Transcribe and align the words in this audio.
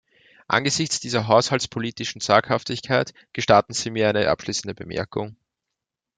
Angesichts 0.47 0.99
dieser 0.99 1.27
haushaltspolitischen 1.27 2.21
Zaghaftigkeit 2.21 3.13
gestatten 3.33 3.75
Sie 3.75 3.91
mir 3.91 4.09
eine 4.09 4.31
abschließende 4.31 4.73
Bemerkung. 4.73 5.35